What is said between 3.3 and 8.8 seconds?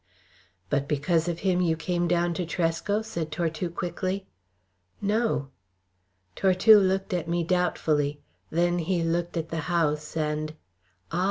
Tortue quickly. "No." Tortue looked at me doubtfully. Then